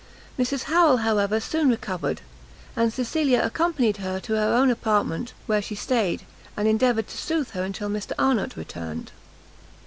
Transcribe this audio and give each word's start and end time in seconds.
Mrs 0.39 0.63
Harrel, 0.63 0.97
however, 1.05 1.39
soon 1.39 1.69
recovered, 1.69 2.21
and 2.75 2.91
Cecilia 2.91 3.39
accompanied 3.43 3.97
her 3.97 4.19
to 4.21 4.33
her 4.33 4.51
own 4.51 4.71
apartment, 4.71 5.33
where 5.45 5.61
she 5.61 5.75
stayed, 5.75 6.23
and 6.57 6.67
endeavoured 6.67 7.07
to 7.09 7.17
sooth 7.19 7.51
her 7.51 7.69
till 7.69 7.87
Mr 7.89 8.13
Arnott 8.17 8.57
returned. 8.57 9.11